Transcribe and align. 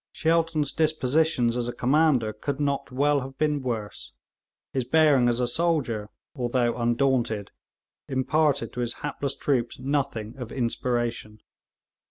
Shelton's 0.11 0.73
dispositions 0.73 1.55
as 1.55 1.67
a 1.67 1.73
commander 1.73 2.33
could 2.33 2.59
not 2.59 2.91
well 2.91 3.21
have 3.21 3.37
been 3.37 3.61
worse; 3.61 4.13
his 4.73 4.83
bearing 4.83 5.29
as 5.29 5.39
a 5.39 5.47
soldier, 5.47 6.09
although 6.33 6.75
undaunted, 6.75 7.51
imparted 8.09 8.73
to 8.73 8.79
his 8.79 8.93
hapless 9.05 9.35
troops 9.35 9.77
nothing 9.77 10.35
of 10.39 10.51
inspiration. 10.51 11.39